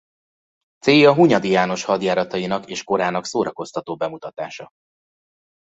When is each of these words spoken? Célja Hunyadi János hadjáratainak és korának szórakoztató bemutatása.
Célja 0.79 1.13
Hunyadi 1.13 1.49
János 1.49 1.83
hadjáratainak 1.83 2.69
és 2.69 2.83
korának 2.83 3.25
szórakoztató 3.25 3.95
bemutatása. 3.95 4.69